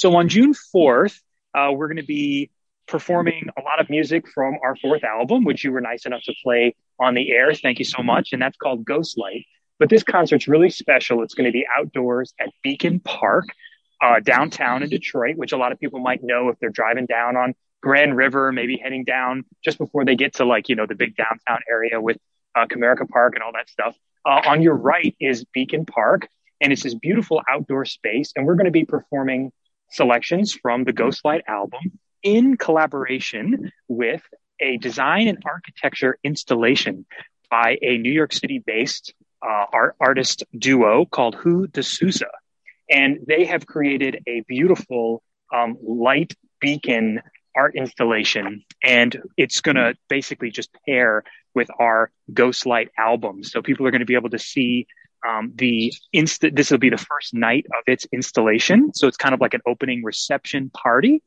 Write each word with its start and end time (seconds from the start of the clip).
So 0.00 0.16
on 0.16 0.30
June 0.30 0.54
4th, 0.74 1.20
uh, 1.54 1.72
we're 1.74 1.88
going 1.88 1.98
to 1.98 2.02
be 2.02 2.48
performing 2.88 3.50
a 3.58 3.60
lot 3.60 3.80
of 3.80 3.90
music 3.90 4.26
from 4.26 4.56
our 4.64 4.74
fourth 4.76 5.04
album, 5.04 5.44
which 5.44 5.62
you 5.62 5.72
were 5.72 5.82
nice 5.82 6.06
enough 6.06 6.22
to 6.22 6.32
play 6.42 6.74
on 6.98 7.12
the 7.12 7.30
air. 7.30 7.52
Thank 7.52 7.78
you 7.78 7.84
so 7.84 8.02
much. 8.02 8.30
And 8.32 8.40
that's 8.40 8.56
called 8.56 8.86
Ghostlight. 8.86 9.44
But 9.78 9.90
this 9.90 10.02
concert's 10.02 10.48
really 10.48 10.70
special. 10.70 11.22
It's 11.22 11.34
going 11.34 11.44
to 11.44 11.52
be 11.52 11.66
outdoors 11.76 12.32
at 12.40 12.48
Beacon 12.62 13.00
Park, 13.00 13.48
uh, 14.00 14.20
downtown 14.20 14.82
in 14.82 14.88
Detroit, 14.88 15.36
which 15.36 15.52
a 15.52 15.58
lot 15.58 15.70
of 15.70 15.78
people 15.78 16.00
might 16.00 16.22
know 16.22 16.48
if 16.48 16.58
they're 16.60 16.70
driving 16.70 17.04
down 17.04 17.36
on 17.36 17.54
Grand 17.82 18.16
River, 18.16 18.52
maybe 18.52 18.78
heading 18.82 19.04
down 19.04 19.44
just 19.62 19.76
before 19.76 20.06
they 20.06 20.16
get 20.16 20.36
to 20.36 20.46
like, 20.46 20.70
you 20.70 20.76
know, 20.76 20.86
the 20.86 20.94
big 20.94 21.14
downtown 21.14 21.60
area 21.70 22.00
with 22.00 22.16
uh, 22.54 22.64
Comerica 22.64 23.06
Park 23.06 23.34
and 23.34 23.42
all 23.42 23.52
that 23.52 23.68
stuff. 23.68 23.94
Uh, 24.24 24.40
on 24.46 24.62
your 24.62 24.76
right 24.76 25.14
is 25.20 25.44
Beacon 25.52 25.84
Park, 25.84 26.26
and 26.58 26.72
it's 26.72 26.84
this 26.84 26.94
beautiful 26.94 27.42
outdoor 27.50 27.84
space. 27.84 28.32
And 28.34 28.46
we're 28.46 28.54
going 28.54 28.64
to 28.64 28.70
be 28.70 28.86
performing 28.86 29.52
selections 29.90 30.52
from 30.52 30.84
the 30.84 30.92
Ghostlight 30.92 31.42
album 31.46 31.98
in 32.22 32.56
collaboration 32.56 33.72
with 33.88 34.22
a 34.60 34.76
design 34.76 35.28
and 35.28 35.42
architecture 35.44 36.18
installation 36.22 37.06
by 37.50 37.78
a 37.82 37.98
New 37.98 38.12
York 38.12 38.32
City 38.32 38.62
based 38.64 39.14
uh, 39.42 39.64
art 39.72 39.96
artist 40.00 40.44
duo 40.56 41.06
called 41.06 41.34
Hou 41.34 41.66
de 41.66 41.82
Sousa. 41.82 42.28
And 42.90 43.20
they 43.26 43.46
have 43.46 43.66
created 43.66 44.22
a 44.26 44.42
beautiful 44.46 45.22
um, 45.52 45.76
light 45.82 46.34
beacon 46.60 47.22
art 47.56 47.74
installation. 47.74 48.64
And 48.82 49.16
it's 49.36 49.60
going 49.60 49.76
to 49.76 49.94
basically 50.08 50.50
just 50.50 50.70
pair 50.86 51.24
with 51.54 51.68
our 51.78 52.10
Ghostlight 52.32 52.88
album. 52.96 53.42
So 53.42 53.62
people 53.62 53.86
are 53.86 53.90
going 53.90 54.00
to 54.00 54.06
be 54.06 54.14
able 54.14 54.30
to 54.30 54.38
see 54.38 54.86
um, 55.26 55.52
the 55.54 55.92
insta- 56.14 56.54
this 56.54 56.70
will 56.70 56.78
be 56.78 56.90
the 56.90 56.98
first 56.98 57.34
night 57.34 57.66
of 57.66 57.84
its 57.86 58.06
installation. 58.12 58.92
So 58.94 59.06
it's 59.06 59.16
kind 59.16 59.34
of 59.34 59.40
like 59.40 59.54
an 59.54 59.60
opening 59.66 60.02
reception 60.02 60.70
party 60.70 61.22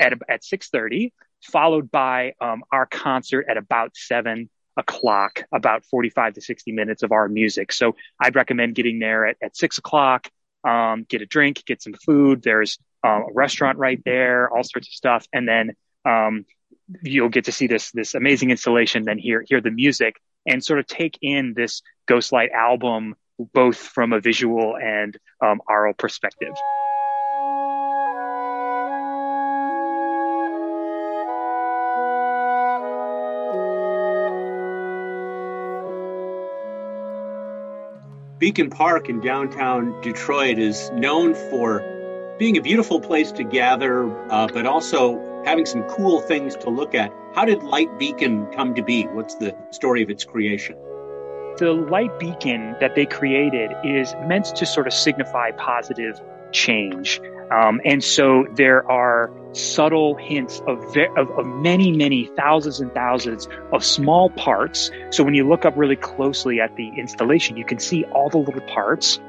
at, 0.00 0.12
at 0.28 0.42
6.30, 0.42 1.12
followed 1.42 1.90
by 1.90 2.34
um, 2.40 2.62
our 2.70 2.86
concert 2.86 3.46
at 3.48 3.56
about 3.56 3.96
7 3.96 4.48
o'clock, 4.76 5.44
about 5.52 5.84
45 5.86 6.34
to 6.34 6.40
60 6.40 6.72
minutes 6.72 7.02
of 7.02 7.12
our 7.12 7.28
music. 7.28 7.72
So 7.72 7.96
I'd 8.20 8.34
recommend 8.34 8.74
getting 8.74 8.98
there 8.98 9.26
at, 9.26 9.36
at 9.42 9.56
6 9.56 9.78
o'clock, 9.78 10.28
um, 10.64 11.04
get 11.08 11.22
a 11.22 11.26
drink, 11.26 11.64
get 11.66 11.82
some 11.82 11.94
food. 11.94 12.42
There's 12.42 12.78
uh, 13.04 13.22
a 13.28 13.32
restaurant 13.32 13.78
right 13.78 14.00
there, 14.04 14.48
all 14.48 14.64
sorts 14.64 14.88
of 14.88 14.94
stuff. 14.94 15.26
And 15.32 15.46
then 15.46 15.72
um, 16.04 16.46
you'll 17.02 17.28
get 17.28 17.46
to 17.46 17.52
see 17.52 17.66
this 17.66 17.90
this 17.92 18.14
amazing 18.14 18.50
installation, 18.50 19.04
then 19.04 19.18
hear 19.18 19.44
hear 19.46 19.60
the 19.60 19.70
music 19.70 20.16
and 20.46 20.64
sort 20.64 20.78
of 20.78 20.86
take 20.86 21.18
in 21.22 21.54
this 21.54 21.82
Ghostlight 22.06 22.52
album 22.52 23.14
both 23.38 23.76
from 23.76 24.12
a 24.12 24.20
visual 24.20 24.76
and 24.76 25.16
um, 25.40 25.60
aural 25.68 25.94
perspective. 25.94 26.54
Beacon 38.38 38.68
Park 38.68 39.08
in 39.08 39.20
downtown 39.20 39.98
Detroit 40.02 40.58
is 40.58 40.90
known 40.90 41.34
for 41.34 41.82
being 42.38 42.58
a 42.58 42.60
beautiful 42.60 43.00
place 43.00 43.32
to 43.32 43.44
gather, 43.44 44.04
uh, 44.30 44.48
but 44.52 44.66
also 44.66 45.42
having 45.46 45.64
some 45.64 45.82
cool 45.84 46.20
things 46.20 46.54
to 46.56 46.68
look 46.68 46.94
at. 46.94 47.12
How 47.34 47.44
did 47.44 47.62
Light 47.62 47.98
Beacon 47.98 48.46
come 48.52 48.74
to 48.74 48.82
be? 48.82 49.04
What's 49.04 49.36
the 49.36 49.56
story 49.70 50.02
of 50.02 50.10
its 50.10 50.24
creation? 50.24 50.76
The 51.58 51.72
light 51.72 52.18
beacon 52.18 52.76
that 52.80 52.94
they 52.94 53.06
created 53.06 53.70
is 53.84 54.14
meant 54.26 54.46
to 54.56 54.66
sort 54.66 54.86
of 54.86 54.92
signify 54.92 55.52
positive 55.52 56.20
change. 56.52 57.20
Um, 57.50 57.80
and 57.84 58.02
so 58.02 58.46
there 58.54 58.90
are 58.90 59.30
subtle 59.52 60.16
hints 60.16 60.60
of, 60.66 60.94
ve- 60.94 61.08
of, 61.16 61.30
of, 61.30 61.46
many, 61.46 61.92
many 61.92 62.30
thousands 62.36 62.80
and 62.80 62.92
thousands 62.92 63.48
of 63.72 63.84
small 63.84 64.30
parts. 64.30 64.90
So 65.10 65.22
when 65.22 65.34
you 65.34 65.46
look 65.48 65.64
up 65.64 65.74
really 65.76 65.96
closely 65.96 66.60
at 66.60 66.74
the 66.76 66.88
installation, 66.96 67.56
you 67.56 67.64
can 67.64 67.78
see 67.78 68.04
all 68.04 68.30
the 68.30 68.38
little 68.38 68.62
parts, 68.62 69.20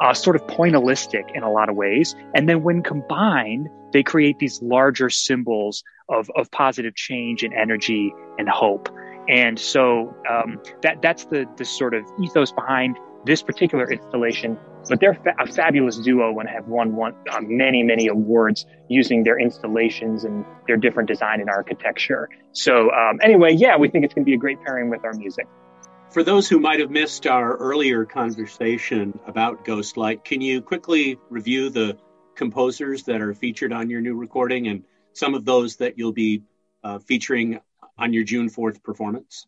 uh, 0.00 0.14
sort 0.14 0.36
of 0.36 0.46
pointillistic 0.46 1.34
in 1.34 1.42
a 1.42 1.50
lot 1.50 1.68
of 1.68 1.76
ways. 1.76 2.14
And 2.34 2.48
then 2.48 2.62
when 2.62 2.82
combined, 2.82 3.68
they 3.92 4.02
create 4.02 4.38
these 4.38 4.60
larger 4.62 5.10
symbols 5.10 5.82
of, 6.08 6.30
of 6.36 6.50
positive 6.50 6.94
change 6.94 7.42
and 7.42 7.54
energy 7.54 8.12
and 8.38 8.48
hope. 8.48 8.88
And 9.28 9.58
so 9.58 10.14
um, 10.28 10.60
that 10.82 11.02
that's 11.02 11.24
the 11.26 11.46
the 11.56 11.64
sort 11.64 11.94
of 11.94 12.04
ethos 12.22 12.52
behind 12.52 12.98
this 13.24 13.42
particular 13.42 13.90
installation 13.90 14.58
but 14.88 15.00
they're 15.00 15.14
fa- 15.14 15.34
a 15.38 15.46
fabulous 15.46 15.98
duo 15.98 16.38
and 16.38 16.48
have 16.48 16.66
won 16.66 16.94
one, 16.96 17.14
uh, 17.30 17.40
many, 17.40 17.82
many 17.82 18.08
awards 18.08 18.66
using 18.88 19.22
their 19.22 19.38
installations 19.38 20.24
and 20.24 20.44
their 20.66 20.76
different 20.76 21.08
design 21.08 21.40
and 21.40 21.48
architecture. 21.48 22.28
So 22.52 22.90
um, 22.90 23.20
anyway, 23.22 23.54
yeah, 23.54 23.76
we 23.76 23.88
think 23.88 24.04
it's 24.04 24.14
going 24.14 24.24
to 24.24 24.28
be 24.28 24.34
a 24.34 24.38
great 24.38 24.62
pairing 24.62 24.90
with 24.90 25.04
our 25.04 25.14
music. 25.14 25.46
For 26.10 26.22
those 26.22 26.48
who 26.48 26.60
might 26.60 26.80
have 26.80 26.90
missed 26.90 27.26
our 27.26 27.56
earlier 27.56 28.04
conversation 28.04 29.18
about 29.26 29.64
Ghostlight, 29.64 30.24
can 30.24 30.40
you 30.40 30.60
quickly 30.60 31.18
review 31.30 31.70
the 31.70 31.96
composers 32.34 33.04
that 33.04 33.22
are 33.22 33.32
featured 33.34 33.72
on 33.72 33.88
your 33.88 34.00
new 34.00 34.14
recording 34.14 34.66
and 34.68 34.84
some 35.14 35.34
of 35.34 35.44
those 35.44 35.76
that 35.76 35.96
you'll 35.96 36.12
be 36.12 36.42
uh, 36.84 36.98
featuring 36.98 37.60
on 37.98 38.12
your 38.12 38.24
June 38.24 38.48
4th 38.48 38.82
performance? 38.82 39.46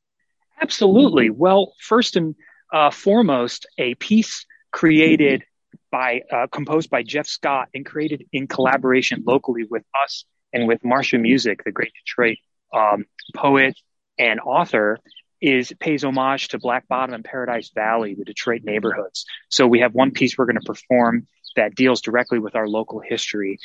Absolutely. 0.60 1.30
Well, 1.30 1.74
first 1.80 2.16
and 2.16 2.34
uh, 2.72 2.90
foremost, 2.90 3.66
a 3.78 3.94
piece 3.94 4.46
created 4.70 5.44
by 5.90 6.22
uh, 6.32 6.46
composed 6.50 6.90
by 6.90 7.02
Jeff 7.02 7.26
Scott 7.26 7.68
and 7.74 7.84
created 7.84 8.24
in 8.32 8.46
collaboration 8.46 9.22
locally 9.26 9.64
with 9.68 9.84
us 10.02 10.24
and 10.52 10.66
with 10.66 10.82
Marsha 10.82 11.20
Music, 11.20 11.62
the 11.64 11.72
great 11.72 11.92
Detroit 12.04 12.38
um, 12.72 13.04
poet 13.34 13.76
and 14.18 14.40
author, 14.40 14.98
is 15.40 15.72
pays 15.78 16.04
homage 16.04 16.48
to 16.48 16.58
Black 16.58 16.88
Bottom 16.88 17.14
and 17.14 17.24
Paradise 17.24 17.70
Valley, 17.74 18.14
the 18.14 18.24
Detroit 18.24 18.62
neighborhoods. 18.64 19.26
So 19.50 19.66
we 19.66 19.80
have 19.80 19.94
one 19.94 20.12
piece 20.12 20.38
we're 20.38 20.46
going 20.46 20.60
to 20.60 20.66
perform 20.66 21.26
that 21.56 21.74
deals 21.74 22.00
directly 22.00 22.38
with 22.38 22.56
our 22.56 22.66
local 22.66 23.00
history. 23.00 23.58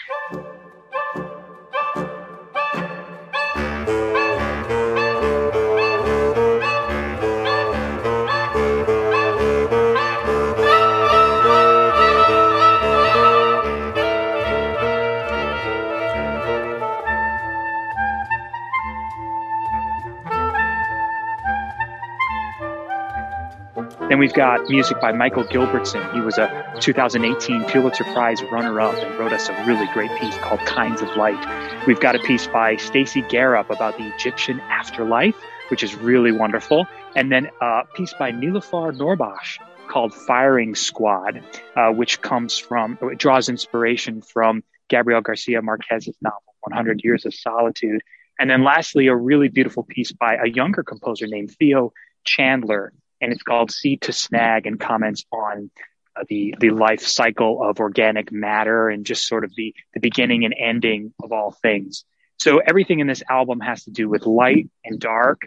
Then 24.10 24.18
we've 24.18 24.34
got 24.34 24.68
music 24.68 25.00
by 25.00 25.12
Michael 25.12 25.44
Gilbertson. 25.44 26.16
He 26.16 26.22
was 26.22 26.40
a 26.40 26.74
2018 26.80 27.66
Pulitzer 27.66 28.04
Prize 28.06 28.42
runner-up 28.42 28.96
and 28.96 29.20
wrote 29.20 29.32
us 29.32 29.50
a 29.50 29.66
really 29.68 29.86
great 29.94 30.10
piece 30.20 30.36
called 30.40 30.62
Kinds 30.62 31.04
of 31.04 31.16
Light. 31.16 31.86
We've 31.86 32.00
got 32.00 32.16
a 32.16 32.20
piece 32.20 32.48
by 32.48 32.78
Stacy 32.78 33.22
Garrop 33.22 33.70
about 33.70 34.00
the 34.00 34.12
Egyptian 34.16 34.62
afterlife, 34.62 35.36
which 35.70 35.84
is 35.84 35.94
really 35.94 36.32
wonderful. 36.32 36.88
And 37.16 37.32
then 37.32 37.50
a 37.62 37.84
piece 37.94 38.12
by 38.18 38.32
Niloufar 38.32 38.98
Nourbakhsh 38.98 39.60
called 39.88 40.12
Firing 40.12 40.74
Squad, 40.74 41.44
uh, 41.76 41.92
which 41.92 42.20
comes 42.20 42.58
from, 42.58 42.98
it 43.04 43.20
draws 43.20 43.48
inspiration 43.48 44.24
from 44.24 44.64
Gabriel 44.88 45.22
Garcia 45.22 45.62
Marquez's 45.62 46.18
novel, 46.20 46.56
100 46.62 47.02
Years 47.04 47.28
of 47.28 47.36
Solitude. 47.36 48.02
And 48.40 48.50
then 48.50 48.64
lastly, 48.64 49.06
a 49.06 49.16
really 49.16 49.50
beautiful 49.50 49.84
piece 49.84 50.12
by 50.12 50.38
a 50.44 50.50
younger 50.50 50.82
composer 50.82 51.28
named 51.28 51.52
Theo 51.60 51.94
Chandler 52.24 52.92
and 53.22 53.32
it's 53.32 53.44
called 53.44 53.72
Seed 53.72 54.02
to 54.04 54.14
Snag 54.14 54.66
and 54.66 54.80
comments 54.80 55.26
on 55.32 55.72
uh, 56.16 56.24
the 56.28 56.56
the 56.60 56.72
life 56.72 57.02
cycle 57.02 57.64
of 57.64 57.80
organic 57.80 58.32
matter 58.32 58.90
and 58.90 59.06
just 59.06 59.28
sort 59.28 59.44
of 59.44 59.52
the 59.56 59.74
the 59.94 60.00
beginning 60.00 60.46
and 60.46 60.56
ending 60.58 61.14
of 61.22 61.32
all 61.32 61.52
things. 61.52 62.06
So 62.38 62.60
everything 62.60 63.00
in 63.00 63.08
this 63.08 63.24
album 63.30 63.60
has 63.60 63.84
to 63.84 63.92
do 63.92 64.08
with 64.08 64.26
light 64.26 64.70
and 64.86 65.00
dark, 65.00 65.42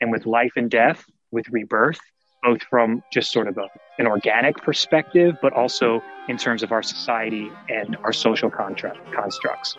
and 0.00 0.10
with 0.10 0.26
life 0.26 0.52
and 0.56 0.70
death, 0.70 1.04
with 1.30 1.48
rebirth, 1.50 2.00
both 2.42 2.62
from 2.62 3.02
just 3.12 3.30
sort 3.30 3.48
of 3.48 3.58
a, 3.58 3.68
an 3.98 4.06
organic 4.06 4.56
perspective, 4.56 5.36
but 5.42 5.52
also 5.52 6.02
in 6.28 6.38
terms 6.38 6.62
of 6.62 6.72
our 6.72 6.82
society 6.82 7.50
and 7.68 7.96
our 8.04 8.12
social 8.12 8.50
contract 8.50 8.98
constructs. 9.12 9.76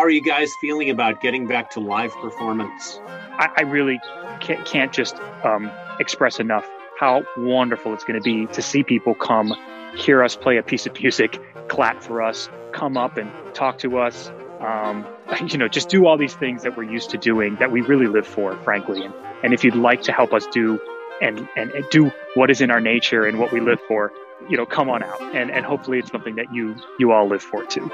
How 0.00 0.06
are 0.06 0.10
you 0.10 0.22
guys 0.22 0.56
feeling 0.56 0.88
about 0.88 1.20
getting 1.20 1.46
back 1.46 1.72
to 1.72 1.80
live 1.80 2.16
performance? 2.22 2.98
I, 3.06 3.50
I 3.58 3.60
really 3.64 4.00
can't, 4.40 4.64
can't 4.64 4.94
just 4.94 5.14
um, 5.44 5.70
express 5.98 6.40
enough 6.40 6.66
how 6.98 7.22
wonderful 7.36 7.92
it's 7.92 8.04
going 8.04 8.18
to 8.18 8.22
be 8.22 8.46
to 8.54 8.62
see 8.62 8.82
people 8.82 9.14
come, 9.14 9.52
hear 9.94 10.24
us 10.24 10.36
play 10.36 10.56
a 10.56 10.62
piece 10.62 10.86
of 10.86 10.98
music, 10.98 11.38
clap 11.68 12.02
for 12.02 12.22
us, 12.22 12.48
come 12.72 12.96
up 12.96 13.18
and 13.18 13.30
talk 13.54 13.76
to 13.80 13.98
us. 13.98 14.32
Um, 14.60 15.06
you 15.46 15.58
know, 15.58 15.68
just 15.68 15.90
do 15.90 16.06
all 16.06 16.16
these 16.16 16.34
things 16.34 16.62
that 16.62 16.78
we're 16.78 16.90
used 16.90 17.10
to 17.10 17.18
doing 17.18 17.56
that 17.56 17.70
we 17.70 17.82
really 17.82 18.06
live 18.06 18.26
for, 18.26 18.56
frankly. 18.62 19.04
And, 19.04 19.12
and 19.44 19.52
if 19.52 19.64
you'd 19.64 19.76
like 19.76 20.00
to 20.04 20.12
help 20.12 20.32
us 20.32 20.46
do 20.46 20.80
and, 21.20 21.46
and, 21.56 21.72
and 21.72 21.84
do 21.90 22.10
what 22.36 22.50
is 22.50 22.62
in 22.62 22.70
our 22.70 22.80
nature 22.80 23.26
and 23.26 23.38
what 23.38 23.52
we 23.52 23.60
live 23.60 23.80
for, 23.86 24.12
you 24.48 24.56
know, 24.56 24.64
come 24.64 24.88
on 24.88 25.02
out. 25.02 25.20
And, 25.36 25.50
and 25.50 25.66
hopefully 25.66 25.98
it's 25.98 26.10
something 26.10 26.36
that 26.36 26.54
you, 26.54 26.74
you 26.98 27.12
all 27.12 27.28
live 27.28 27.42
for 27.42 27.66
too. 27.66 27.90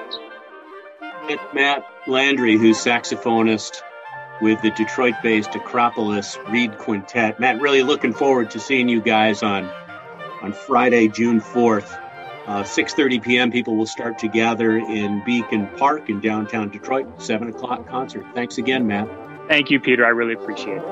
And 1.29 1.41
Matt 1.53 1.85
Landry, 2.07 2.57
who's 2.57 2.79
saxophonist 2.79 3.83
with 4.41 4.61
the 4.63 4.71
Detroit-based 4.71 5.55
Acropolis 5.55 6.39
Reed 6.49 6.79
Quintet. 6.79 7.41
Matt, 7.41 7.61
really 7.61 7.83
looking 7.83 8.13
forward 8.13 8.51
to 8.53 8.61
seeing 8.61 8.89
you 8.89 9.01
guys 9.01 9.43
on 9.43 9.65
on 10.43 10.53
Friday, 10.53 11.09
June 11.09 11.41
4th. 11.41 12.03
Uh, 12.47 12.63
6.30 12.63 13.23
p.m. 13.25 13.51
people 13.51 13.75
will 13.75 13.87
start 13.87 14.19
to 14.21 14.29
gather 14.29 14.77
in 14.77 15.25
Beacon 15.25 15.67
Park 15.77 16.09
in 16.09 16.21
downtown 16.21 16.69
Detroit. 16.69 17.21
7 17.21 17.49
o'clock 17.49 17.89
concert. 17.89 18.25
Thanks 18.35 18.59
again, 18.59 18.87
Matt. 18.87 19.09
Thank 19.49 19.71
you, 19.71 19.81
Peter. 19.81 20.07
I 20.07 20.11
really 20.11 20.35
appreciate 20.35 20.79
it. 20.79 20.85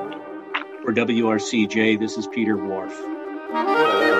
For 0.83 0.93
WRCJ, 0.93 1.97
this 1.97 2.17
is 2.17 2.27
Peter 2.27 2.57
Whorf. 2.57 4.13